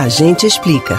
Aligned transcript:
A 0.00 0.08
gente 0.08 0.46
explica. 0.46 0.98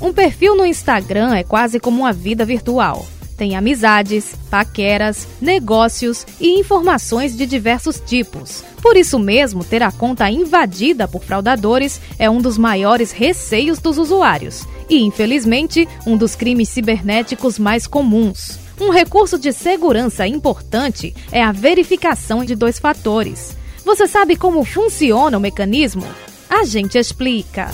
Um 0.00 0.12
perfil 0.12 0.54
no 0.54 0.64
Instagram 0.64 1.34
é 1.34 1.42
quase 1.42 1.80
como 1.80 2.02
uma 2.02 2.12
vida 2.12 2.44
virtual. 2.44 3.04
Tem 3.36 3.56
amizades, 3.56 4.36
paqueras, 4.48 5.26
negócios 5.40 6.24
e 6.40 6.60
informações 6.60 7.36
de 7.36 7.44
diversos 7.44 7.98
tipos. 7.98 8.62
Por 8.80 8.96
isso 8.96 9.18
mesmo, 9.18 9.64
ter 9.64 9.82
a 9.82 9.90
conta 9.90 10.30
invadida 10.30 11.08
por 11.08 11.24
fraudadores 11.24 12.00
é 12.16 12.30
um 12.30 12.40
dos 12.40 12.56
maiores 12.56 13.10
receios 13.10 13.80
dos 13.80 13.98
usuários 13.98 14.64
e, 14.88 15.02
infelizmente, 15.02 15.88
um 16.06 16.16
dos 16.16 16.36
crimes 16.36 16.68
cibernéticos 16.68 17.58
mais 17.58 17.88
comuns. 17.88 18.56
Um 18.80 18.90
recurso 18.90 19.36
de 19.36 19.52
segurança 19.52 20.28
importante 20.28 21.12
é 21.32 21.42
a 21.42 21.50
verificação 21.50 22.44
de 22.44 22.54
dois 22.54 22.78
fatores. 22.78 23.56
Você 23.84 24.06
sabe 24.06 24.36
como 24.36 24.64
funciona 24.64 25.36
o 25.36 25.40
mecanismo? 25.40 26.06
A 26.58 26.64
gente 26.64 26.96
explica. 26.96 27.68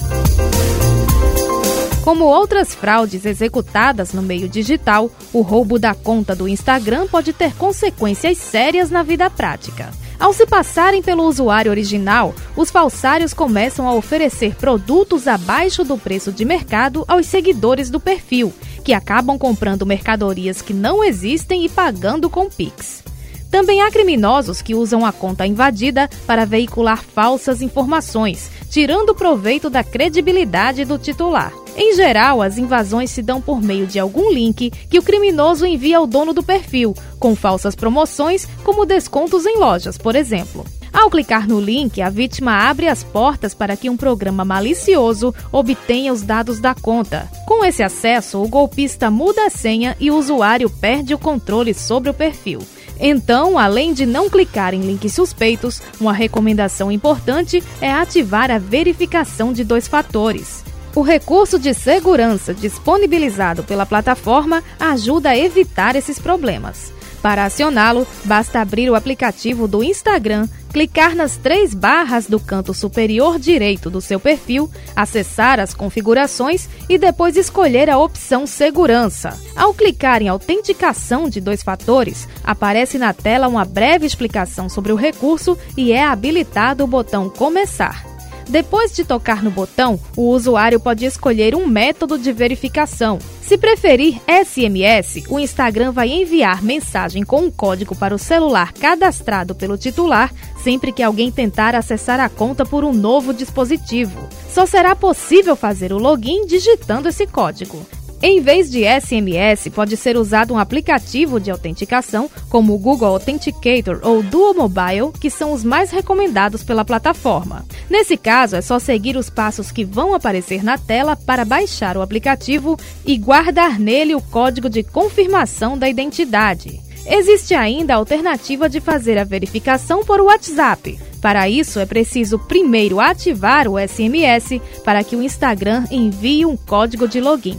Como 2.02 2.24
outras 2.24 2.74
fraudes 2.74 3.24
executadas 3.24 4.12
no 4.12 4.20
meio 4.20 4.48
digital, 4.48 5.08
o 5.32 5.40
roubo 5.40 5.78
da 5.78 5.94
conta 5.94 6.34
do 6.34 6.48
Instagram 6.48 7.06
pode 7.06 7.32
ter 7.32 7.54
consequências 7.54 8.38
sérias 8.38 8.90
na 8.90 9.04
vida 9.04 9.30
prática. 9.30 9.92
Ao 10.18 10.32
se 10.32 10.44
passarem 10.46 11.00
pelo 11.00 11.22
usuário 11.22 11.70
original, 11.70 12.34
os 12.56 12.72
falsários 12.72 13.32
começam 13.32 13.86
a 13.86 13.94
oferecer 13.94 14.56
produtos 14.56 15.28
abaixo 15.28 15.84
do 15.84 15.96
preço 15.96 16.32
de 16.32 16.44
mercado 16.44 17.04
aos 17.06 17.26
seguidores 17.26 17.88
do 17.88 18.00
perfil, 18.00 18.52
que 18.84 18.92
acabam 18.92 19.38
comprando 19.38 19.86
mercadorias 19.86 20.60
que 20.60 20.74
não 20.74 21.04
existem 21.04 21.64
e 21.64 21.68
pagando 21.68 22.28
com 22.28 22.50
Pix. 22.50 23.11
Também 23.52 23.82
há 23.82 23.90
criminosos 23.90 24.62
que 24.62 24.74
usam 24.74 25.04
a 25.04 25.12
conta 25.12 25.46
invadida 25.46 26.08
para 26.26 26.46
veicular 26.46 27.04
falsas 27.04 27.60
informações, 27.60 28.50
tirando 28.70 29.14
proveito 29.14 29.68
da 29.68 29.84
credibilidade 29.84 30.86
do 30.86 30.96
titular. 30.96 31.52
Em 31.76 31.94
geral, 31.94 32.40
as 32.40 32.56
invasões 32.56 33.10
se 33.10 33.20
dão 33.20 33.42
por 33.42 33.60
meio 33.60 33.86
de 33.86 33.98
algum 33.98 34.32
link 34.32 34.70
que 34.88 34.98
o 34.98 35.02
criminoso 35.02 35.66
envia 35.66 35.98
ao 35.98 36.06
dono 36.06 36.32
do 36.32 36.42
perfil, 36.42 36.94
com 37.18 37.36
falsas 37.36 37.74
promoções, 37.74 38.48
como 38.64 38.86
descontos 38.86 39.44
em 39.44 39.58
lojas, 39.58 39.98
por 39.98 40.16
exemplo. 40.16 40.64
Ao 40.90 41.10
clicar 41.10 41.46
no 41.46 41.60
link, 41.60 42.00
a 42.00 42.08
vítima 42.08 42.70
abre 42.70 42.88
as 42.88 43.04
portas 43.04 43.52
para 43.52 43.76
que 43.76 43.90
um 43.90 43.98
programa 43.98 44.46
malicioso 44.46 45.34
obtenha 45.52 46.12
os 46.12 46.22
dados 46.22 46.58
da 46.58 46.74
conta. 46.74 47.30
Com 47.46 47.62
esse 47.62 47.82
acesso, 47.82 48.42
o 48.42 48.48
golpista 48.48 49.10
muda 49.10 49.44
a 49.44 49.50
senha 49.50 49.94
e 50.00 50.10
o 50.10 50.16
usuário 50.16 50.70
perde 50.70 51.12
o 51.12 51.18
controle 51.18 51.74
sobre 51.74 52.08
o 52.08 52.14
perfil. 52.14 52.60
Então, 53.04 53.58
além 53.58 53.92
de 53.92 54.06
não 54.06 54.30
clicar 54.30 54.72
em 54.72 54.80
links 54.80 55.12
suspeitos, 55.12 55.82
uma 56.00 56.12
recomendação 56.12 56.90
importante 56.90 57.60
é 57.80 57.90
ativar 57.90 58.48
a 58.48 58.58
verificação 58.58 59.52
de 59.52 59.64
dois 59.64 59.88
fatores. 59.88 60.62
O 60.94 61.02
recurso 61.02 61.58
de 61.58 61.74
segurança 61.74 62.54
disponibilizado 62.54 63.64
pela 63.64 63.84
plataforma 63.84 64.62
ajuda 64.78 65.30
a 65.30 65.36
evitar 65.36 65.96
esses 65.96 66.20
problemas. 66.20 66.92
Para 67.22 67.44
acioná-lo, 67.44 68.06
basta 68.24 68.60
abrir 68.60 68.90
o 68.90 68.96
aplicativo 68.96 69.68
do 69.68 69.84
Instagram, 69.84 70.48
clicar 70.72 71.14
nas 71.14 71.36
três 71.36 71.72
barras 71.72 72.26
do 72.26 72.40
canto 72.40 72.74
superior 72.74 73.38
direito 73.38 73.88
do 73.88 74.00
seu 74.00 74.18
perfil, 74.18 74.68
acessar 74.96 75.60
as 75.60 75.72
configurações 75.72 76.68
e 76.88 76.98
depois 76.98 77.36
escolher 77.36 77.88
a 77.88 77.98
opção 77.98 78.44
Segurança. 78.44 79.38
Ao 79.54 79.72
clicar 79.72 80.20
em 80.20 80.28
Autenticação 80.28 81.28
de 81.28 81.40
dois 81.40 81.62
fatores, 81.62 82.26
aparece 82.42 82.98
na 82.98 83.12
tela 83.12 83.46
uma 83.46 83.64
breve 83.64 84.04
explicação 84.04 84.68
sobre 84.68 84.92
o 84.92 84.96
recurso 84.96 85.56
e 85.76 85.92
é 85.92 86.04
habilitado 86.04 86.82
o 86.82 86.88
botão 86.88 87.30
Começar. 87.30 88.11
Depois 88.48 88.92
de 88.92 89.04
tocar 89.04 89.42
no 89.42 89.50
botão, 89.50 89.98
o 90.16 90.28
usuário 90.30 90.80
pode 90.80 91.04
escolher 91.04 91.54
um 91.54 91.66
método 91.66 92.18
de 92.18 92.32
verificação. 92.32 93.18
Se 93.40 93.58
preferir 93.58 94.20
SMS, 94.26 95.24
o 95.28 95.38
Instagram 95.38 95.92
vai 95.92 96.10
enviar 96.10 96.62
mensagem 96.62 97.22
com 97.22 97.42
um 97.42 97.50
código 97.50 97.94
para 97.94 98.14
o 98.14 98.18
celular 98.18 98.72
cadastrado 98.72 99.54
pelo 99.54 99.76
titular 99.76 100.32
sempre 100.62 100.92
que 100.92 101.02
alguém 101.02 101.30
tentar 101.30 101.74
acessar 101.74 102.20
a 102.20 102.28
conta 102.28 102.64
por 102.64 102.84
um 102.84 102.92
novo 102.92 103.34
dispositivo. 103.34 104.28
Só 104.48 104.64
será 104.64 104.94
possível 104.94 105.56
fazer 105.56 105.92
o 105.92 105.98
login 105.98 106.46
digitando 106.46 107.08
esse 107.08 107.26
código. 107.26 107.84
Em 108.24 108.40
vez 108.40 108.70
de 108.70 108.84
SMS, 108.84 109.68
pode 109.74 109.96
ser 109.96 110.16
usado 110.16 110.54
um 110.54 110.58
aplicativo 110.58 111.40
de 111.40 111.50
autenticação, 111.50 112.30
como 112.48 112.72
o 112.72 112.78
Google 112.78 113.08
Authenticator 113.08 113.98
ou 114.04 114.22
Duo 114.22 114.54
Mobile, 114.54 115.10
que 115.20 115.28
são 115.28 115.52
os 115.52 115.64
mais 115.64 115.90
recomendados 115.90 116.62
pela 116.62 116.84
plataforma. 116.84 117.66
Nesse 117.90 118.16
caso, 118.16 118.54
é 118.54 118.62
só 118.62 118.78
seguir 118.78 119.16
os 119.16 119.28
passos 119.28 119.72
que 119.72 119.84
vão 119.84 120.14
aparecer 120.14 120.62
na 120.62 120.78
tela 120.78 121.16
para 121.16 121.44
baixar 121.44 121.96
o 121.96 122.00
aplicativo 122.00 122.78
e 123.04 123.18
guardar 123.18 123.76
nele 123.76 124.14
o 124.14 124.20
código 124.20 124.70
de 124.70 124.84
confirmação 124.84 125.76
da 125.76 125.88
identidade. 125.88 126.80
Existe 127.04 127.56
ainda 127.56 127.94
a 127.94 127.96
alternativa 127.96 128.68
de 128.68 128.80
fazer 128.80 129.18
a 129.18 129.24
verificação 129.24 130.04
por 130.04 130.20
WhatsApp. 130.20 130.96
Para 131.20 131.48
isso, 131.48 131.80
é 131.80 131.86
preciso 131.86 132.38
primeiro 132.38 133.00
ativar 133.00 133.66
o 133.66 133.76
SMS 133.76 134.60
para 134.84 135.02
que 135.02 135.16
o 135.16 135.22
Instagram 135.22 135.84
envie 135.90 136.46
um 136.46 136.56
código 136.56 137.08
de 137.08 137.20
login. 137.20 137.58